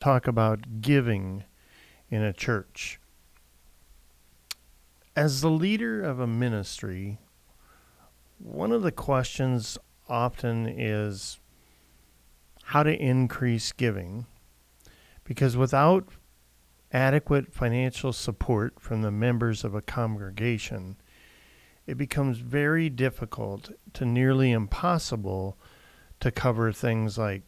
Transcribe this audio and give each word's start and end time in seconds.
talk 0.00 0.26
about 0.26 0.80
giving 0.80 1.44
in 2.08 2.22
a 2.22 2.32
church. 2.32 2.98
As 5.14 5.40
the 5.40 5.50
leader 5.50 6.02
of 6.02 6.18
a 6.18 6.26
ministry, 6.26 7.18
one 8.38 8.72
of 8.72 8.82
the 8.82 8.92
questions 8.92 9.76
often 10.08 10.66
is 10.66 11.38
how 12.64 12.82
to 12.82 12.96
increase 12.96 13.72
giving. 13.72 14.26
Because 15.24 15.56
without 15.56 16.08
adequate 16.92 17.52
financial 17.52 18.12
support 18.12 18.80
from 18.80 19.02
the 19.02 19.10
members 19.10 19.64
of 19.64 19.74
a 19.74 19.82
congregation, 19.82 20.96
it 21.86 21.96
becomes 21.96 22.38
very 22.38 22.88
difficult 22.88 23.70
to 23.92 24.04
nearly 24.04 24.52
impossible 24.52 25.56
to 26.20 26.30
cover 26.30 26.72
things 26.72 27.18
like 27.18 27.42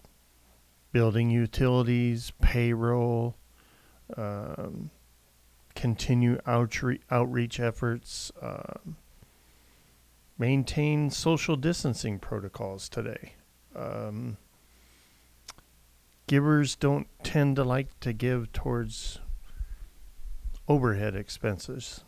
building 0.92 1.30
utilities, 1.30 2.32
payroll, 2.40 3.36
um, 4.16 4.90
continue 5.74 6.38
outre- 6.46 6.98
outreach 7.10 7.58
efforts, 7.58 8.30
uh, 8.40 8.74
maintain 10.38 11.10
social 11.10 11.56
distancing 11.56 12.18
protocols 12.18 12.88
today. 12.88 13.34
Um, 13.74 14.36
givers 16.26 16.76
don't 16.76 17.06
tend 17.22 17.56
to 17.56 17.64
like 17.64 17.98
to 18.00 18.12
give 18.12 18.52
towards 18.52 19.18
overhead 20.68 21.16
expenses. 21.16 22.04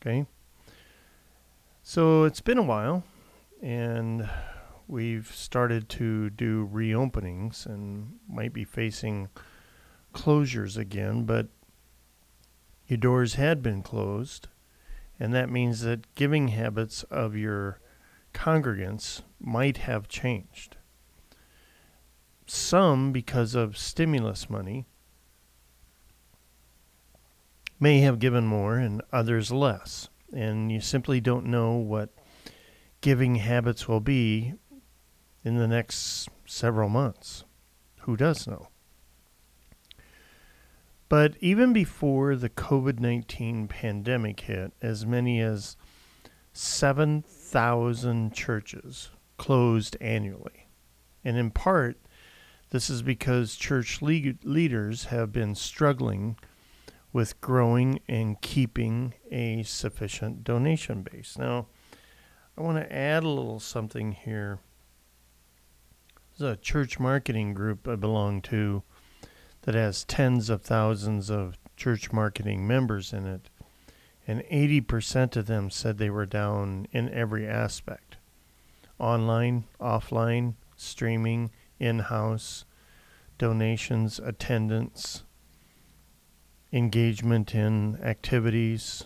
Okay. 0.00 0.26
So 1.82 2.24
it's 2.24 2.40
been 2.40 2.58
a 2.58 2.62
while, 2.62 3.04
and 3.62 4.28
we've 4.86 5.32
started 5.34 5.88
to 5.88 6.30
do 6.30 6.68
reopenings 6.72 7.66
and 7.66 8.18
might 8.28 8.52
be 8.52 8.64
facing 8.64 9.28
closures 10.12 10.76
again, 10.76 11.24
but 11.24 11.48
your 12.86 12.98
doors 12.98 13.34
had 13.34 13.62
been 13.62 13.82
closed, 13.82 14.48
and 15.18 15.32
that 15.32 15.50
means 15.50 15.80
that 15.80 16.14
giving 16.14 16.48
habits 16.48 17.02
of 17.04 17.36
your 17.36 17.80
congregants 18.32 19.22
might 19.40 19.78
have 19.78 20.08
changed. 20.08 20.76
Some, 22.46 23.10
because 23.12 23.54
of 23.54 23.78
stimulus 23.78 24.50
money, 24.50 24.86
may 27.80 28.00
have 28.00 28.18
given 28.18 28.46
more 28.46 28.76
and 28.76 29.02
others 29.12 29.50
less. 29.50 30.08
And 30.32 30.70
you 30.70 30.80
simply 30.80 31.20
don't 31.20 31.46
know 31.46 31.74
what 31.74 32.10
giving 33.00 33.36
habits 33.36 33.88
will 33.88 34.00
be 34.00 34.54
in 35.44 35.56
the 35.56 35.68
next 35.68 36.28
several 36.46 36.88
months. 36.88 37.44
Who 38.00 38.16
does 38.16 38.46
know? 38.46 38.68
But 41.08 41.36
even 41.40 41.72
before 41.72 42.34
the 42.34 42.48
COVID 42.48 42.98
19 42.98 43.68
pandemic 43.68 44.40
hit, 44.40 44.72
as 44.82 45.06
many 45.06 45.40
as 45.40 45.76
7,000 46.52 48.32
churches 48.32 49.10
closed 49.36 49.96
annually. 50.00 50.68
And 51.24 51.36
in 51.36 51.50
part, 51.50 51.98
this 52.70 52.88
is 52.88 53.02
because 53.02 53.56
church 53.56 54.02
le- 54.02 54.34
leaders 54.42 55.04
have 55.04 55.32
been 55.32 55.54
struggling 55.54 56.36
with 57.12 57.40
growing 57.40 58.00
and 58.08 58.40
keeping 58.40 59.14
a 59.30 59.62
sufficient 59.62 60.42
donation 60.42 61.02
base. 61.02 61.36
Now, 61.38 61.66
I 62.58 62.62
want 62.62 62.78
to 62.78 62.92
add 62.92 63.22
a 63.22 63.28
little 63.28 63.60
something 63.60 64.12
here. 64.12 64.58
There's 66.36 66.54
a 66.54 66.56
church 66.56 66.98
marketing 66.98 67.54
group 67.54 67.86
I 67.86 67.94
belong 67.94 68.42
to 68.42 68.82
that 69.62 69.74
has 69.74 70.04
tens 70.04 70.50
of 70.50 70.62
thousands 70.62 71.30
of 71.30 71.56
church 71.76 72.12
marketing 72.12 72.66
members 72.66 73.12
in 73.12 73.24
it, 73.26 73.48
and 74.26 74.40
80% 74.50 75.36
of 75.36 75.46
them 75.46 75.70
said 75.70 75.98
they 75.98 76.10
were 76.10 76.26
down 76.26 76.88
in 76.92 77.08
every 77.10 77.46
aspect 77.46 78.16
online, 78.98 79.64
offline, 79.80 80.54
streaming, 80.76 81.50
in 81.78 81.98
house, 82.00 82.64
donations, 83.38 84.18
attendance, 84.18 85.22
engagement 86.72 87.54
in 87.54 87.96
activities, 88.02 89.04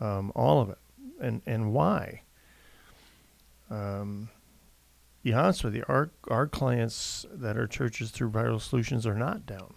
um, 0.00 0.32
all 0.34 0.60
of 0.60 0.70
it. 0.70 0.78
And, 1.20 1.42
and 1.46 1.72
why? 1.72 2.22
Um, 3.68 4.30
be 5.22 5.32
honest 5.32 5.64
with 5.64 5.74
you, 5.74 5.84
our 5.88 6.10
our 6.28 6.46
clients 6.46 7.26
that 7.32 7.56
are 7.56 7.66
churches 7.66 8.10
through 8.10 8.30
Viral 8.30 8.60
Solutions 8.60 9.06
are 9.06 9.14
not 9.14 9.46
down. 9.46 9.74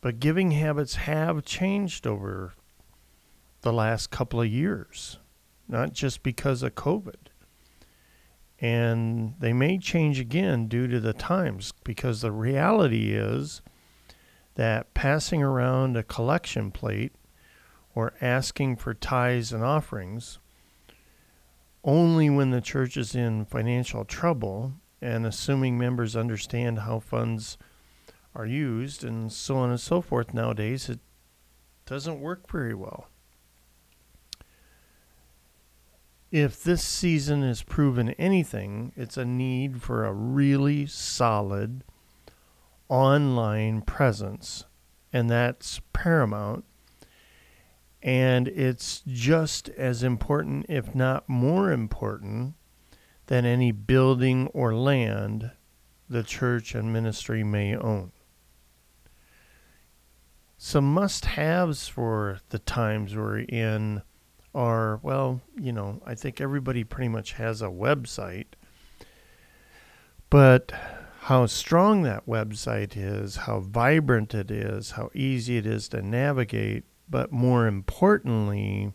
But 0.00 0.20
giving 0.20 0.52
habits 0.52 0.94
have 0.94 1.44
changed 1.44 2.06
over 2.06 2.54
the 3.60 3.72
last 3.72 4.10
couple 4.10 4.40
of 4.40 4.48
years, 4.48 5.18
not 5.68 5.92
just 5.92 6.22
because 6.22 6.62
of 6.62 6.74
COVID. 6.74 7.28
And 8.58 9.34
they 9.38 9.52
may 9.52 9.78
change 9.78 10.18
again 10.18 10.68
due 10.68 10.86
to 10.86 11.00
the 11.00 11.12
times, 11.12 11.72
because 11.84 12.20
the 12.20 12.32
reality 12.32 13.12
is 13.12 13.60
that 14.54 14.92
passing 14.94 15.42
around 15.42 15.96
a 15.96 16.02
collection 16.02 16.70
plate 16.70 17.12
or 17.94 18.14
asking 18.20 18.76
for 18.76 18.94
tithes 18.94 19.52
and 19.52 19.64
offerings 19.64 20.38
only 21.82 22.28
when 22.28 22.50
the 22.50 22.60
church 22.60 22.96
is 22.96 23.14
in 23.14 23.44
financial 23.44 24.04
trouble 24.04 24.74
and 25.00 25.24
assuming 25.24 25.78
members 25.78 26.16
understand 26.16 26.80
how 26.80 26.98
funds 27.00 27.56
are 28.34 28.46
used 28.46 29.02
and 29.02 29.32
so 29.32 29.56
on 29.56 29.70
and 29.70 29.80
so 29.80 30.00
forth 30.00 30.34
nowadays, 30.34 30.88
it 30.88 31.00
doesn't 31.86 32.20
work 32.20 32.50
very 32.50 32.74
well. 32.74 33.08
If 36.30 36.62
this 36.62 36.84
season 36.84 37.42
has 37.42 37.62
proven 37.62 38.10
anything, 38.10 38.92
it's 38.94 39.16
a 39.16 39.24
need 39.24 39.82
for 39.82 40.04
a 40.04 40.12
really 40.12 40.86
solid 40.86 41.82
online 42.88 43.82
presence, 43.82 44.64
and 45.12 45.28
that's 45.28 45.80
paramount 45.92 46.64
and 48.02 48.48
it's 48.48 49.02
just 49.06 49.68
as 49.70 50.02
important, 50.02 50.66
if 50.68 50.94
not 50.94 51.28
more 51.28 51.70
important, 51.70 52.54
than 53.26 53.44
any 53.44 53.72
building 53.72 54.46
or 54.48 54.74
land 54.74 55.52
the 56.08 56.22
church 56.22 56.74
and 56.74 56.92
ministry 56.92 57.44
may 57.44 57.76
own. 57.76 58.12
Some 60.56 60.92
must 60.92 61.24
haves 61.24 61.88
for 61.88 62.40
the 62.50 62.58
times 62.58 63.14
we're 63.14 63.38
in 63.40 64.02
are, 64.54 64.98
well, 65.02 65.40
you 65.58 65.72
know, 65.72 66.02
I 66.04 66.14
think 66.14 66.40
everybody 66.40 66.84
pretty 66.84 67.08
much 67.08 67.34
has 67.34 67.62
a 67.62 67.66
website. 67.66 68.46
But 70.28 70.72
how 71.20 71.46
strong 71.46 72.02
that 72.02 72.26
website 72.26 72.96
is, 72.96 73.36
how 73.36 73.60
vibrant 73.60 74.34
it 74.34 74.50
is, 74.50 74.92
how 74.92 75.10
easy 75.14 75.56
it 75.56 75.66
is 75.66 75.88
to 75.90 76.02
navigate 76.02 76.84
but 77.10 77.32
more 77.32 77.66
importantly, 77.66 78.94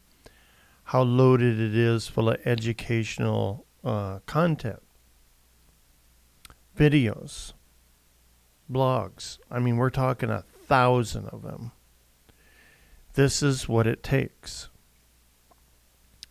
how 0.85 1.01
loaded 1.01 1.59
it 1.59 1.75
is 1.75 2.07
full 2.07 2.29
of 2.29 2.39
educational 2.45 3.65
uh, 3.83 4.19
content, 4.25 4.81
videos, 6.77 7.53
blogs. 8.71 9.37
I 9.51 9.59
mean, 9.59 9.77
we're 9.77 9.89
talking 9.89 10.29
a 10.29 10.43
thousand 10.67 11.27
of 11.27 11.41
them. 11.41 11.71
This 13.13 13.43
is 13.43 13.67
what 13.67 13.85
it 13.85 14.01
takes. 14.01 14.69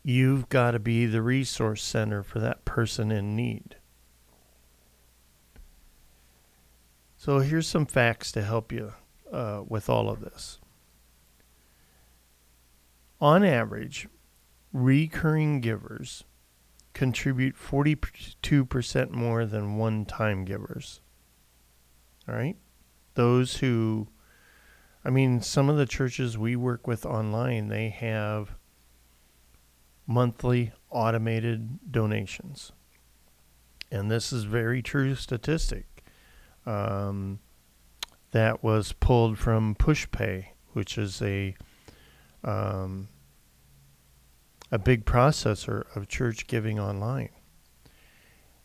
You've 0.02 0.48
got 0.48 0.72
to 0.72 0.78
be 0.78 1.06
the 1.06 1.22
resource 1.22 1.82
center 1.82 2.22
for 2.22 2.38
that 2.40 2.64
person 2.64 3.10
in 3.10 3.34
need. 3.34 3.76
So, 7.16 7.38
here's 7.38 7.66
some 7.66 7.86
facts 7.86 8.30
to 8.32 8.42
help 8.42 8.70
you 8.70 8.92
uh, 9.32 9.62
with 9.66 9.88
all 9.88 10.10
of 10.10 10.20
this. 10.20 10.58
On 13.24 13.42
average, 13.42 14.06
recurring 14.70 15.62
givers 15.62 16.24
contribute 16.92 17.56
42% 17.56 19.10
more 19.12 19.46
than 19.46 19.78
one 19.78 20.04
time 20.04 20.44
givers. 20.44 21.00
All 22.28 22.34
right? 22.34 22.58
Those 23.14 23.56
who, 23.56 24.08
I 25.06 25.08
mean, 25.08 25.40
some 25.40 25.70
of 25.70 25.78
the 25.78 25.86
churches 25.86 26.36
we 26.36 26.54
work 26.54 26.86
with 26.86 27.06
online, 27.06 27.68
they 27.68 27.88
have 27.88 28.56
monthly 30.06 30.72
automated 30.90 31.90
donations. 31.90 32.72
And 33.90 34.10
this 34.10 34.34
is 34.34 34.44
very 34.44 34.82
true 34.82 35.14
statistic. 35.14 36.04
Um, 36.66 37.38
that 38.32 38.62
was 38.62 38.92
pulled 38.92 39.38
from 39.38 39.76
PushPay, 39.76 40.48
which 40.74 40.98
is 40.98 41.22
a 41.22 41.56
um, 42.44 43.08
a 44.70 44.78
big 44.78 45.04
processor 45.04 45.84
of 45.96 46.08
church 46.08 46.46
giving 46.46 46.78
online. 46.78 47.30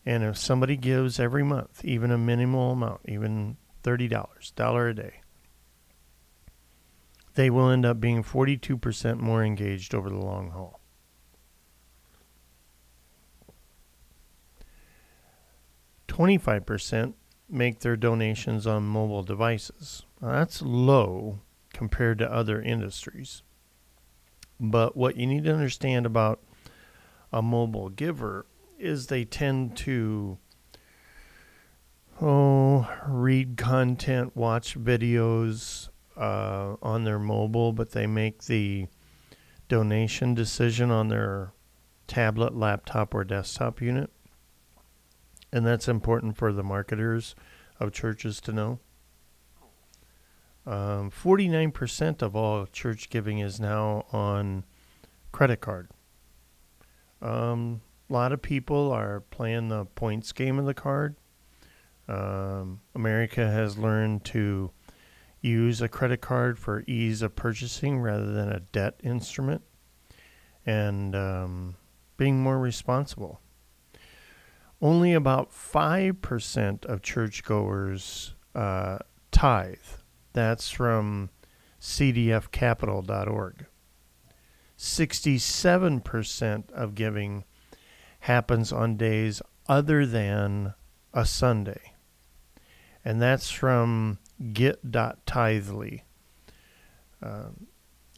And 0.06 0.24
if 0.24 0.38
somebody 0.38 0.78
gives 0.78 1.20
every 1.20 1.44
month, 1.44 1.84
even 1.84 2.12
a 2.12 2.18
minimal 2.18 2.72
amount, 2.72 3.02
even 3.06 3.58
$30, 3.84 4.56
dollar 4.56 4.88
a 4.90 4.96
day, 4.96 5.22
they 7.36 7.50
will 7.50 7.70
end 7.70 7.86
up 7.86 8.00
being 8.00 8.24
42% 8.24 9.20
more 9.20 9.44
engaged 9.44 9.94
over 9.94 10.10
the 10.10 10.18
long 10.18 10.52
haul. 10.52 10.80
Twenty-five 16.08 16.66
percent 16.66 17.16
make 17.48 17.80
their 17.80 17.96
donations 17.96 18.68
on 18.68 18.84
mobile 18.84 19.24
devices. 19.24 20.04
Now, 20.22 20.32
that's 20.34 20.62
low 20.62 21.40
compared 21.72 22.18
to 22.20 22.32
other 22.32 22.62
industries. 22.62 23.44
But 24.60 24.98
what 24.98 25.16
you 25.16 25.26
need 25.26 25.46
to 25.46 25.54
understand 25.54 26.06
about 26.06 26.42
a 27.32 27.42
mobile 27.42 27.90
giver 27.90 28.46
is 28.78 29.08
they 29.08 29.26
tend 29.26 29.78
to 29.78 30.38
oh 32.22 32.90
read 33.08 33.58
content, 33.58 34.36
watch 34.36 34.78
videos 34.78 35.90
uh, 36.18 36.76
on 36.82 37.04
their 37.04 37.20
mobile, 37.20 37.72
but 37.72 37.92
they 37.92 38.08
make 38.08 38.44
the 38.46 38.88
donation 39.70 40.34
decision 40.34 40.92
on 40.92 41.08
their 41.08 41.54
tablet, 42.08 42.56
laptop, 42.56 43.14
or 43.14 43.24
desktop 43.24 43.82
unit. 43.82 44.10
And 45.54 45.66
that's 45.66 45.88
important 45.88 46.36
for 46.38 46.52
the 46.52 46.64
marketers 46.64 47.36
of 47.80 47.94
churches 47.94 48.42
to 48.42 48.52
know. 48.52 48.80
Um, 50.70 51.10
49% 51.10 52.22
of 52.22 52.36
all 52.36 52.68
church 52.68 53.10
giving 53.10 53.40
is 53.40 53.60
now 53.60 54.06
on 54.12 54.66
credit 55.32 55.62
card. 55.62 55.90
Um, 57.24 57.82
a 58.08 58.14
lot 58.14 58.32
of 58.32 58.44
people 58.44 58.92
are 58.92 59.22
playing 59.32 59.70
the 59.70 59.86
points 59.86 60.32
game 60.32 60.60
of 60.60 60.68
the 60.68 60.76
card. 60.76 61.16
Um, 62.08 62.82
America 62.94 63.50
has 63.50 63.80
learned 63.80 64.26
to 64.26 64.70
use 65.42 65.82
a 65.82 65.88
credit 65.88 66.22
card 66.22 66.60
for 66.60 66.84
ease 66.86 67.24
of 67.24 67.36
purchasing 67.36 68.00
rather 68.00 68.32
than 68.32 68.52
a 68.52 68.60
debt 68.60 69.00
instrument 69.04 69.64
and 70.68 71.16
um, 71.16 71.76
being 72.16 72.44
more 72.44 72.60
responsible. 72.60 73.42
Only 74.80 75.14
about 75.14 75.52
5% 75.52 76.86
of 76.86 77.02
churchgoers 77.02 78.36
uh, 78.54 79.00
tithe. 79.32 79.99
That's 80.34 80.70
from 80.70 81.30
cdfcapital.org. 81.82 83.66
67% 84.78 86.72
of 86.72 86.96
giving 86.96 87.44
happens 88.22 88.72
on 88.72 88.96
days 88.96 89.42
other 89.68 90.06
than 90.06 90.74
a 91.14 91.26
Sunday. 91.26 91.94
And 93.04 93.22
that's 93.22 93.50
from 93.50 94.20
get.tithely. 94.54 96.02
Um, 97.22 97.68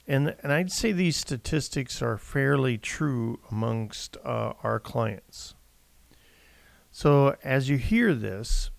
and, 0.08 0.36
and 0.44 0.52
I'd 0.52 0.72
say 0.72 0.92
these 0.92 1.18
statistics 1.18 2.02
are 2.02 2.18
fairly 2.18 2.78
true 2.78 3.40
amongst 3.50 4.18
uh, 4.24 4.54
our 4.64 4.80
clients. 4.80 5.56
So 6.92 7.36
as 7.44 7.70
you 7.70 7.78
hear 7.78 8.14
this 8.14 8.70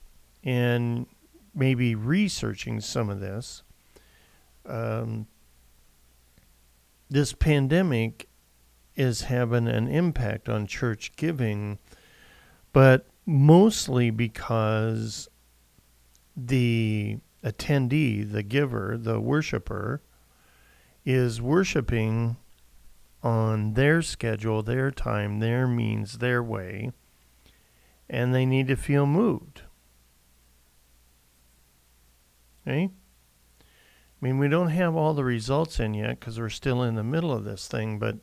and 0.44 1.06
maybe 1.54 1.94
researching 1.94 2.80
some 2.80 3.08
of 3.08 3.20
this, 3.20 3.62
um, 4.66 5.26
this 7.10 7.32
pandemic 7.32 8.28
is 8.96 9.22
having 9.22 9.68
an 9.68 9.88
impact 9.88 10.48
on 10.48 10.66
church 10.66 11.12
giving, 11.16 11.78
but 12.72 13.06
mostly 13.26 14.10
because 14.10 15.28
the 16.36 17.18
attendee, 17.44 18.30
the 18.30 18.42
giver, 18.42 18.96
the 18.98 19.20
worshiper, 19.20 20.00
is 21.04 21.40
worshiping 21.40 22.36
on 23.22 23.74
their 23.74 24.02
schedule, 24.02 24.62
their 24.62 24.90
time, 24.90 25.40
their 25.40 25.66
means, 25.66 26.18
their 26.18 26.42
way, 26.42 26.92
and 28.08 28.34
they 28.34 28.46
need 28.46 28.68
to 28.68 28.76
feel 28.76 29.06
moved. 29.06 29.61
Okay? 32.66 32.90
I 32.90 34.24
mean, 34.24 34.38
we 34.38 34.48
don't 34.48 34.68
have 34.68 34.94
all 34.94 35.14
the 35.14 35.24
results 35.24 35.80
in 35.80 35.94
yet 35.94 36.20
because 36.20 36.38
we're 36.38 36.48
still 36.48 36.82
in 36.82 36.94
the 36.94 37.02
middle 37.02 37.32
of 37.32 37.44
this 37.44 37.66
thing, 37.66 37.98
but 37.98 38.18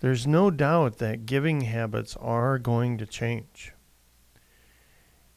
there's 0.00 0.26
no 0.26 0.50
doubt 0.50 0.98
that 0.98 1.26
giving 1.26 1.62
habits 1.62 2.16
are 2.16 2.58
going 2.58 2.98
to 2.98 3.06
change. 3.06 3.72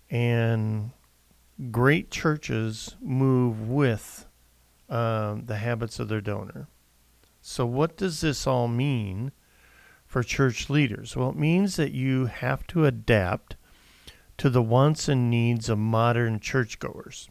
And 0.09 0.91
great 1.71 2.11
churches 2.11 2.95
move 3.01 3.67
with 3.67 4.27
um, 4.89 5.45
the 5.45 5.57
habits 5.57 5.99
of 5.99 6.09
their 6.09 6.21
donor. 6.21 6.67
So, 7.41 7.65
what 7.65 7.97
does 7.97 8.21
this 8.21 8.47
all 8.47 8.67
mean 8.67 9.31
for 10.05 10.23
church 10.23 10.69
leaders? 10.69 11.15
Well, 11.15 11.29
it 11.29 11.35
means 11.35 11.75
that 11.75 11.91
you 11.91 12.25
have 12.25 12.65
to 12.67 12.85
adapt 12.85 13.55
to 14.37 14.49
the 14.49 14.61
wants 14.61 15.07
and 15.07 15.29
needs 15.29 15.69
of 15.69 15.77
modern 15.77 16.39
churchgoers. 16.39 17.29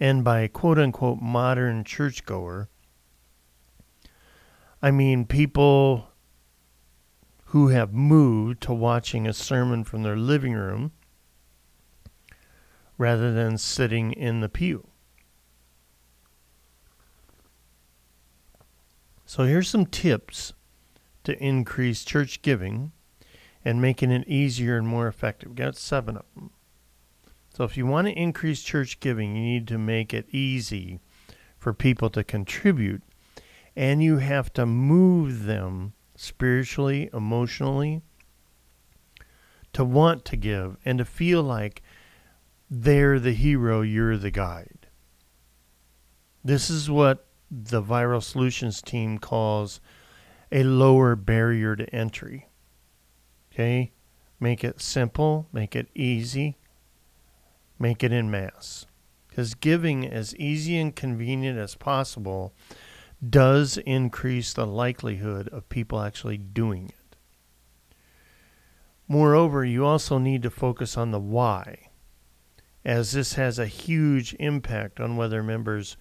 And 0.00 0.24
by 0.24 0.48
quote 0.48 0.78
unquote 0.78 1.20
modern 1.20 1.84
churchgoer, 1.84 2.70
I 4.80 4.90
mean 4.90 5.26
people 5.26 6.08
who 7.46 7.68
have 7.68 7.92
moved 7.92 8.62
to 8.62 8.72
watching 8.72 9.26
a 9.26 9.34
sermon 9.34 9.84
from 9.84 10.02
their 10.02 10.16
living 10.16 10.54
room 10.54 10.92
rather 12.96 13.32
than 13.32 13.58
sitting 13.58 14.12
in 14.12 14.40
the 14.40 14.48
pew. 14.48 14.86
So 19.26 19.44
here's 19.44 19.68
some 19.68 19.86
tips 19.86 20.54
to 21.24 21.38
increase 21.42 22.04
church 22.04 22.40
giving 22.42 22.92
and 23.64 23.80
making 23.80 24.10
it 24.10 24.26
easier 24.26 24.78
and 24.78 24.88
more 24.88 25.06
effective. 25.06 25.54
Got 25.54 25.76
seven 25.76 26.16
of 26.16 26.24
them. 26.34 26.50
So 27.60 27.64
if 27.64 27.76
you 27.76 27.84
want 27.84 28.06
to 28.06 28.18
increase 28.18 28.62
church 28.62 29.00
giving, 29.00 29.36
you 29.36 29.42
need 29.42 29.68
to 29.68 29.76
make 29.76 30.14
it 30.14 30.26
easy 30.30 30.98
for 31.58 31.74
people 31.74 32.08
to 32.08 32.24
contribute 32.24 33.02
and 33.76 34.02
you 34.02 34.16
have 34.16 34.50
to 34.54 34.64
move 34.64 35.44
them 35.44 35.92
spiritually, 36.16 37.10
emotionally 37.12 38.00
to 39.74 39.84
want 39.84 40.24
to 40.24 40.36
give 40.36 40.78
and 40.86 40.96
to 41.00 41.04
feel 41.04 41.42
like 41.42 41.82
they're 42.70 43.20
the 43.20 43.34
hero, 43.34 43.82
you're 43.82 44.16
the 44.16 44.30
guide. 44.30 44.86
This 46.42 46.70
is 46.70 46.88
what 46.88 47.26
the 47.50 47.82
Viral 47.82 48.22
Solutions 48.22 48.80
team 48.80 49.18
calls 49.18 49.82
a 50.50 50.62
lower 50.62 51.14
barrier 51.14 51.76
to 51.76 51.94
entry. 51.94 52.48
Okay? 53.52 53.92
Make 54.40 54.64
it 54.64 54.80
simple, 54.80 55.46
make 55.52 55.76
it 55.76 55.88
easy, 55.94 56.56
make 57.80 58.04
it 58.04 58.12
in 58.12 58.30
mass. 58.30 58.86
Because 59.28 59.54
giving 59.54 60.06
as 60.06 60.36
easy 60.36 60.76
and 60.76 60.94
convenient 60.94 61.58
as 61.58 61.74
possible 61.74 62.52
does 63.28 63.78
increase 63.78 64.52
the 64.52 64.66
likelihood 64.66 65.48
of 65.48 65.68
people 65.68 66.00
actually 66.00 66.36
doing 66.38 66.88
it. 66.88 67.16
Moreover, 69.08 69.64
you 69.64 69.84
also 69.84 70.18
need 70.18 70.42
to 70.42 70.50
focus 70.50 70.96
on 70.96 71.10
the 71.10 71.18
why, 71.18 71.90
as 72.84 73.12
this 73.12 73.34
has 73.34 73.58
a 73.58 73.66
huge 73.66 74.34
impact 74.38 75.00
on 75.00 75.16
whether 75.16 75.42
members 75.42 75.96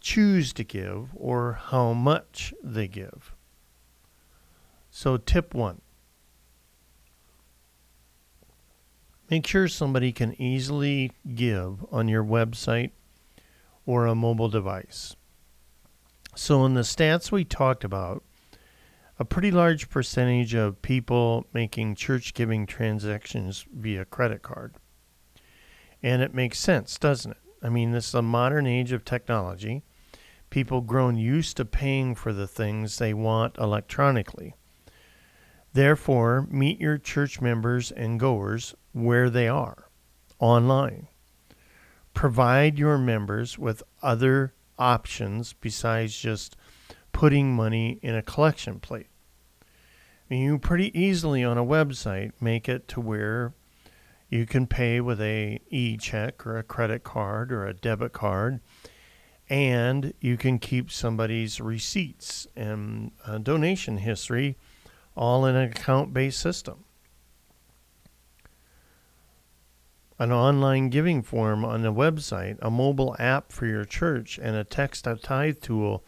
choose 0.00 0.52
to 0.52 0.64
give 0.64 1.08
or 1.14 1.54
how 1.54 1.92
much 1.92 2.52
they 2.62 2.88
give. 2.88 3.34
So, 4.90 5.16
tip 5.16 5.54
one 5.54 5.80
make 9.32 9.46
sure 9.46 9.66
somebody 9.66 10.12
can 10.12 10.38
easily 10.38 11.10
give 11.34 11.82
on 11.90 12.06
your 12.06 12.22
website 12.22 12.90
or 13.86 14.04
a 14.04 14.14
mobile 14.14 14.50
device. 14.50 15.16
So, 16.34 16.66
in 16.66 16.74
the 16.74 16.82
stats 16.82 17.32
we 17.32 17.42
talked 17.42 17.82
about, 17.82 18.22
a 19.18 19.24
pretty 19.24 19.50
large 19.50 19.88
percentage 19.88 20.54
of 20.54 20.82
people 20.82 21.46
making 21.54 21.94
church 21.94 22.34
giving 22.34 22.66
transactions 22.66 23.64
via 23.74 24.04
credit 24.04 24.42
card. 24.42 24.74
And 26.02 26.20
it 26.20 26.34
makes 26.34 26.58
sense, 26.58 26.98
doesn't 26.98 27.30
it? 27.30 27.38
I 27.62 27.70
mean, 27.70 27.92
this 27.92 28.08
is 28.08 28.14
a 28.14 28.20
modern 28.20 28.66
age 28.66 28.92
of 28.92 29.02
technology. 29.02 29.82
People 30.50 30.82
grown 30.82 31.16
used 31.16 31.56
to 31.56 31.64
paying 31.64 32.14
for 32.14 32.34
the 32.34 32.46
things 32.46 32.98
they 32.98 33.14
want 33.14 33.56
electronically. 33.56 34.56
Therefore, 35.74 36.46
meet 36.50 36.80
your 36.80 36.98
church 36.98 37.40
members 37.40 37.90
and 37.90 38.20
goers 38.20 38.74
where 38.92 39.30
they 39.30 39.48
are 39.48 39.88
online. 40.38 41.08
Provide 42.14 42.78
your 42.78 42.98
members 42.98 43.58
with 43.58 43.82
other 44.02 44.52
options 44.78 45.54
besides 45.54 46.18
just 46.18 46.56
putting 47.12 47.54
money 47.54 47.98
in 48.02 48.14
a 48.14 48.22
collection 48.22 48.80
plate. 48.80 49.06
You 50.28 50.58
pretty 50.58 50.98
easily 50.98 51.44
on 51.44 51.58
a 51.58 51.64
website 51.64 52.32
make 52.40 52.68
it 52.68 52.88
to 52.88 53.00
where 53.00 53.54
You 54.32 54.46
can 54.46 54.66
pay 54.66 54.98
with 55.02 55.20
a 55.20 55.60
e-check 55.68 56.46
or 56.46 56.56
a 56.56 56.62
credit 56.62 57.04
card 57.04 57.52
or 57.52 57.66
a 57.66 57.74
debit 57.74 58.14
card, 58.14 58.60
and 59.50 60.14
you 60.22 60.38
can 60.38 60.58
keep 60.58 60.90
somebody's 60.90 61.60
receipts 61.60 62.46
and 62.56 63.10
uh, 63.26 63.36
donation 63.36 63.98
history 63.98 64.56
all 65.16 65.46
in 65.46 65.56
an 65.56 65.70
account-based 65.70 66.38
system. 66.38 66.84
An 70.18 70.30
online 70.30 70.88
giving 70.88 71.22
form 71.22 71.64
on 71.64 71.82
the 71.82 71.92
website, 71.92 72.58
a 72.62 72.70
mobile 72.70 73.16
app 73.18 73.50
for 73.50 73.66
your 73.66 73.84
church, 73.84 74.38
and 74.40 74.54
a 74.54 74.64
text 74.64 75.04
to 75.04 75.16
tithe 75.16 75.60
tool 75.60 76.04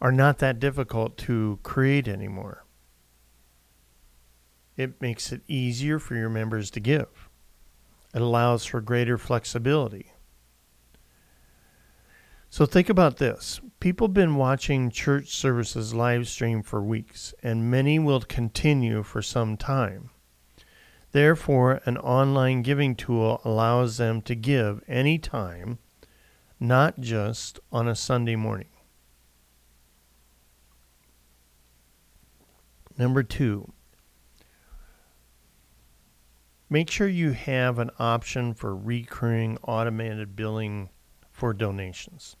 are 0.00 0.12
not 0.12 0.38
that 0.38 0.58
difficult 0.58 1.16
to 1.18 1.58
create 1.62 2.08
anymore. 2.08 2.64
It 4.76 5.00
makes 5.00 5.30
it 5.30 5.42
easier 5.46 5.98
for 5.98 6.16
your 6.16 6.28
members 6.28 6.70
to 6.72 6.80
give. 6.80 7.28
It 8.12 8.20
allows 8.20 8.64
for 8.64 8.80
greater 8.80 9.16
flexibility. 9.16 10.13
So 12.54 12.66
think 12.66 12.88
about 12.88 13.16
this. 13.16 13.60
People 13.80 14.06
have 14.06 14.14
been 14.14 14.36
watching 14.36 14.88
church 14.88 15.34
services 15.34 15.92
live 15.92 16.28
stream 16.28 16.62
for 16.62 16.80
weeks, 16.80 17.34
and 17.42 17.68
many 17.68 17.98
will 17.98 18.20
continue 18.20 19.02
for 19.02 19.22
some 19.22 19.56
time. 19.56 20.10
Therefore, 21.10 21.80
an 21.84 21.98
online 21.98 22.62
giving 22.62 22.94
tool 22.94 23.40
allows 23.44 23.96
them 23.96 24.22
to 24.22 24.36
give 24.36 24.84
anytime, 24.86 25.80
not 26.60 27.00
just 27.00 27.58
on 27.72 27.88
a 27.88 27.96
Sunday 27.96 28.36
morning. 28.36 28.70
Number 32.96 33.24
two, 33.24 33.72
Make 36.70 36.88
sure 36.88 37.08
you 37.08 37.32
have 37.32 37.80
an 37.80 37.90
option 37.98 38.54
for 38.54 38.76
recurring 38.76 39.58
automated 39.64 40.36
billing 40.36 40.90
for 41.32 41.52
donations. 41.52 42.36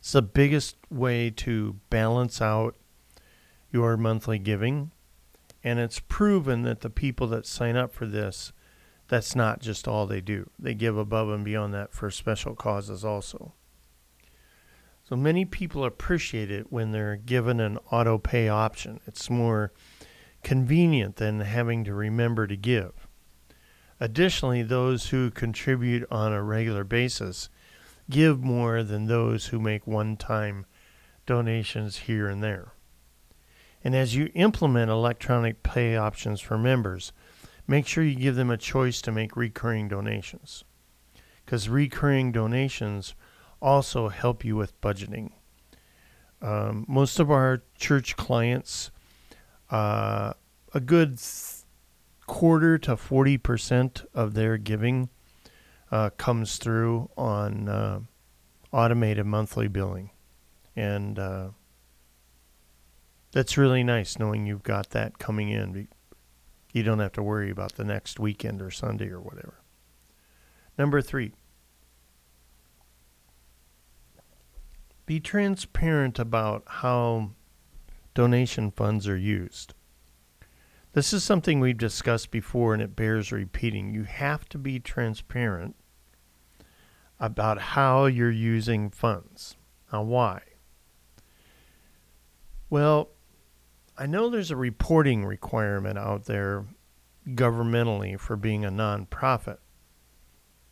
It's 0.00 0.12
the 0.12 0.22
biggest 0.22 0.76
way 0.90 1.30
to 1.30 1.76
balance 1.90 2.40
out 2.40 2.74
your 3.70 3.96
monthly 3.96 4.38
giving. 4.38 4.90
And 5.62 5.78
it's 5.78 6.00
proven 6.00 6.62
that 6.62 6.80
the 6.80 6.90
people 6.90 7.26
that 7.28 7.46
sign 7.46 7.76
up 7.76 7.92
for 7.92 8.06
this, 8.06 8.52
that's 9.08 9.36
not 9.36 9.60
just 9.60 9.86
all 9.86 10.06
they 10.06 10.22
do. 10.22 10.48
They 10.58 10.72
give 10.72 10.96
above 10.96 11.28
and 11.28 11.44
beyond 11.44 11.74
that 11.74 11.92
for 11.92 12.10
special 12.10 12.54
causes 12.54 13.04
also. 13.04 13.52
So 15.06 15.16
many 15.16 15.44
people 15.44 15.84
appreciate 15.84 16.50
it 16.50 16.72
when 16.72 16.92
they're 16.92 17.16
given 17.16 17.60
an 17.60 17.78
auto 17.90 18.16
pay 18.16 18.48
option. 18.48 19.00
It's 19.06 19.28
more 19.28 19.72
convenient 20.42 21.16
than 21.16 21.40
having 21.40 21.84
to 21.84 21.92
remember 21.92 22.46
to 22.46 22.56
give. 22.56 23.06
Additionally, 23.98 24.62
those 24.62 25.10
who 25.10 25.30
contribute 25.30 26.06
on 26.10 26.32
a 26.32 26.42
regular 26.42 26.84
basis 26.84 27.50
give 28.10 28.42
more 28.42 28.82
than 28.82 29.06
those 29.06 29.46
who 29.46 29.58
make 29.58 29.86
one 29.86 30.16
time 30.16 30.66
donations 31.26 31.98
here 31.98 32.28
and 32.28 32.42
there. 32.42 32.72
And 33.82 33.94
as 33.94 34.14
you 34.14 34.30
implement 34.34 34.90
electronic 34.90 35.62
pay 35.62 35.96
options 35.96 36.40
for 36.40 36.58
members, 36.58 37.12
make 37.66 37.86
sure 37.86 38.04
you 38.04 38.16
give 38.16 38.36
them 38.36 38.50
a 38.50 38.56
choice 38.56 39.00
to 39.02 39.12
make 39.12 39.36
recurring 39.36 39.88
donations. 39.88 40.64
Because 41.44 41.68
recurring 41.68 42.32
donations 42.32 43.14
also 43.62 44.08
help 44.08 44.44
you 44.44 44.56
with 44.56 44.78
budgeting. 44.80 45.30
Um, 46.42 46.84
most 46.88 47.18
of 47.18 47.30
our 47.30 47.62
church 47.78 48.16
clients 48.16 48.90
uh, 49.70 50.32
a 50.74 50.80
good 50.80 51.18
quarter 52.26 52.78
to 52.78 52.96
40% 52.96 54.06
of 54.14 54.34
their 54.34 54.56
giving 54.56 55.10
uh, 55.90 56.10
comes 56.16 56.58
through 56.58 57.10
on 57.16 57.68
uh, 57.68 58.00
automated 58.72 59.26
monthly 59.26 59.68
billing. 59.68 60.10
And 60.76 61.18
uh, 61.18 61.48
that's 63.32 63.56
really 63.56 63.82
nice 63.82 64.18
knowing 64.18 64.46
you've 64.46 64.62
got 64.62 64.90
that 64.90 65.18
coming 65.18 65.48
in. 65.50 65.88
You 66.72 66.82
don't 66.82 67.00
have 67.00 67.12
to 67.12 67.22
worry 67.22 67.50
about 67.50 67.74
the 67.74 67.84
next 67.84 68.20
weekend 68.20 68.62
or 68.62 68.70
Sunday 68.70 69.08
or 69.08 69.20
whatever. 69.20 69.60
Number 70.78 71.02
three, 71.02 71.32
be 75.06 75.18
transparent 75.18 76.18
about 76.18 76.62
how 76.66 77.32
donation 78.14 78.70
funds 78.70 79.08
are 79.08 79.16
used. 79.16 79.74
This 80.92 81.12
is 81.12 81.22
something 81.22 81.60
we've 81.60 81.78
discussed 81.78 82.32
before 82.32 82.74
and 82.74 82.82
it 82.82 82.96
bears 82.96 83.30
repeating. 83.30 83.94
You 83.94 84.02
have 84.02 84.48
to 84.48 84.58
be 84.58 84.80
transparent 84.80 85.76
about 87.20 87.60
how 87.60 88.06
you're 88.06 88.30
using 88.30 88.90
funds. 88.90 89.56
Now, 89.92 90.02
why? 90.02 90.42
Well, 92.68 93.10
I 93.96 94.06
know 94.06 94.30
there's 94.30 94.50
a 94.50 94.56
reporting 94.56 95.24
requirement 95.24 95.98
out 95.98 96.24
there 96.24 96.64
governmentally 97.28 98.18
for 98.18 98.36
being 98.36 98.64
a 98.64 98.70
nonprofit. 98.70 99.58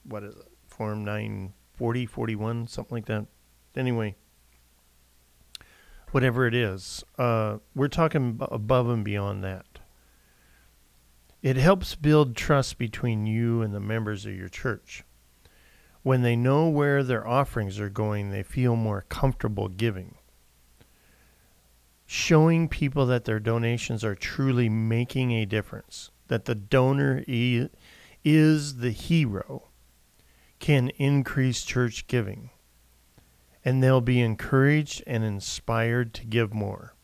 What 0.03 0.25
is 0.25 0.35
it? 0.35 0.49
Form 0.67 1.05
940, 1.05 2.07
41, 2.07 2.67
something 2.67 2.97
like 2.97 3.07
that. 3.07 3.27
Anyway, 3.77 4.17
whatever 6.11 6.47
it 6.47 6.55
is, 6.55 7.05
uh, 7.19 7.59
we're 7.75 7.89
talking 7.89 8.39
above 8.41 8.89
and 8.89 9.05
beyond 9.05 9.45
that. 9.45 9.67
It 11.41 11.57
helps 11.57 11.95
build 11.95 12.35
trust 12.35 12.79
between 12.79 13.27
you 13.27 13.63
and 13.63 13.73
the 13.73 13.81
members 13.81 14.27
of 14.27 14.35
your 14.35 14.49
church. 14.49 15.05
When 16.03 16.23
they 16.23 16.35
know 16.35 16.69
where 16.69 17.05
their 17.05 17.27
offerings 17.27 17.79
are 17.79 17.89
going, 17.89 18.31
they 18.31 18.43
feel 18.43 18.75
more 18.75 19.05
comfortable 19.09 19.69
giving. 19.69 20.17
Showing 22.07 22.69
people 22.69 23.07
that 23.07 23.25
their 23.25 23.39
donations 23.39 24.03
are 24.03 24.15
truly 24.15 24.69
making 24.69 25.33
a 25.33 25.45
difference, 25.45 26.11
that 26.27 26.47
the 26.47 26.55
donor 26.55 27.23
is 27.27 28.77
the 28.77 28.91
hero, 28.91 29.69
can 30.59 30.89
increase 30.97 31.63
church 31.63 32.07
giving. 32.07 32.51
And 33.65 33.83
they'll 33.83 34.01
be 34.01 34.21
encouraged 34.21 35.05
and 35.07 35.23
inspired 35.23 36.15
to 36.15 36.27
give 36.27 36.53
more 36.53 36.95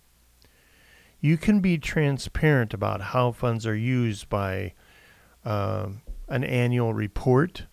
you 1.25 1.39
can 1.39 1.61
be 1.61 1.79
transparent 1.79 2.75
about 2.75 3.01
how 3.01 3.33
funds 3.33 3.67
are 3.67 3.75
used 3.75 4.29
by 4.29 4.75
um, 5.43 6.03
an 6.29 6.45
annual 6.45 6.93
report 6.93 7.65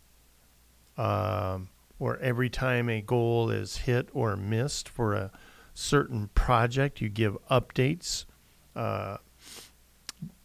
um, 0.97 1.67
or 1.99 2.17
every 2.19 2.49
time 2.49 2.87
a 2.87 3.01
goal 3.01 3.49
is 3.49 3.75
hit 3.75 4.07
or 4.13 4.37
missed 4.37 4.87
for 4.87 5.13
a 5.13 5.31
certain 5.73 6.29
project, 6.33 7.01
you 7.01 7.09
give 7.09 7.37
updates 7.49 8.23
uh, 8.73 9.17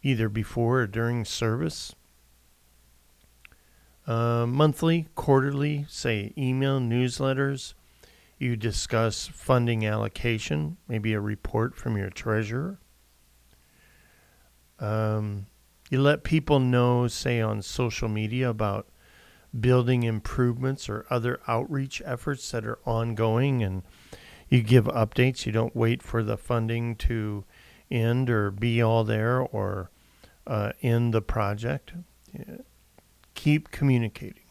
either 0.02 0.28
before 0.28 0.80
or 0.80 0.86
during 0.88 1.24
service. 1.24 1.94
Uh, 4.04 4.46
monthly, 4.48 5.06
quarterly, 5.14 5.86
say 5.88 6.32
email, 6.36 6.80
newsletters. 6.80 7.74
You 8.36 8.56
discuss 8.56 9.28
funding 9.28 9.86
allocation, 9.86 10.76
maybe 10.88 11.12
a 11.12 11.20
report 11.20 11.76
from 11.76 11.96
your 11.96 12.10
treasurer. 12.10 12.80
Um, 14.78 15.46
you 15.90 16.00
let 16.00 16.24
people 16.24 16.58
know, 16.58 17.06
say, 17.08 17.40
on 17.40 17.62
social 17.62 18.08
media 18.08 18.50
about 18.50 18.88
building 19.58 20.02
improvements 20.02 20.88
or 20.88 21.06
other 21.08 21.40
outreach 21.46 22.02
efforts 22.04 22.50
that 22.50 22.66
are 22.66 22.78
ongoing, 22.84 23.62
and 23.62 23.82
you 24.48 24.62
give 24.62 24.84
updates. 24.86 25.46
You 25.46 25.52
don't 25.52 25.74
wait 25.76 26.02
for 26.02 26.22
the 26.22 26.36
funding 26.36 26.96
to 26.96 27.44
end 27.90 28.28
or 28.28 28.50
be 28.50 28.82
all 28.82 29.04
there 29.04 29.40
or 29.40 29.90
uh, 30.46 30.72
end 30.82 31.14
the 31.14 31.22
project. 31.22 31.92
Yeah. 32.32 32.58
Keep 33.34 33.70
communicating. 33.70 34.42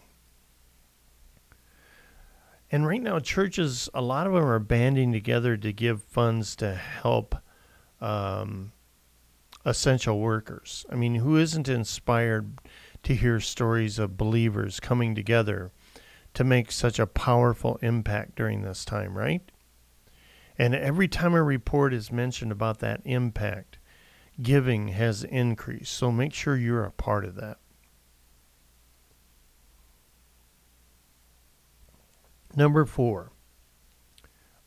And 2.72 2.88
right 2.88 3.02
now, 3.02 3.20
churches, 3.20 3.90
a 3.94 4.02
lot 4.02 4.28
of 4.28 4.34
them 4.34 4.44
are 4.44 4.60
banding 4.60 5.12
together 5.12 5.56
to 5.58 5.72
give 5.72 6.04
funds 6.04 6.56
to 6.58 6.74
help 6.76 7.36
um, 8.02 8.72
essential 9.66 10.20
workers. 10.20 10.86
I 10.92 10.96
mean, 10.96 11.16
who 11.16 11.38
isn't 11.38 11.68
inspired 11.68 12.60
to 13.04 13.16
hear 13.16 13.40
stories 13.40 14.00
of 14.00 14.18
believers 14.18 14.80
coming 14.80 15.16
together 15.16 15.72
to 16.36 16.44
make 16.44 16.72
such 16.72 17.00
a 17.00 17.08
powerful 17.08 17.78
impact 17.82 18.36
during 18.36 18.62
this 18.62 18.86
time, 18.86 19.18
right? 19.18 19.42
And 20.58 20.74
every 20.74 21.08
time 21.08 21.34
a 21.34 21.44
report 21.44 21.94
is 21.94 22.12
mentioned 22.12 22.52
about 22.52 22.80
that 22.80 23.02
impact, 23.04 23.80
giving 24.42 24.90
has 24.90 25.24
increased. 25.24 25.94
So 25.94 26.12
make 26.12 26.34
sure 26.34 26.56
you're 26.56 26.84
a 26.84 26.92
part 26.92 27.26
of 27.26 27.36
that. 27.36 27.58
Number 32.56 32.86
four, 32.86 33.32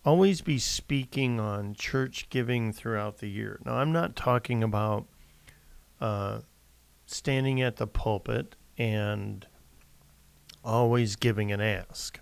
always 0.05 0.40
be 0.40 0.59
speaking 0.59 1.40
on 1.40 1.75
church 1.75 2.28
giving 2.31 2.73
throughout 2.73 3.19
the 3.19 3.28
year. 3.28 3.61
Now, 3.64 3.75
I'm 3.75 3.93
not 3.93 4.17
talking 4.17 4.62
about 4.62 5.07
uh, 6.00 6.40
standing 7.07 7.61
at 7.61 7.76
the 7.76 7.87
pulpit 7.87 8.57
and 8.76 9.47
always 10.64 11.17
giving 11.17 11.50
an 11.52 11.61
ask. 11.61 12.21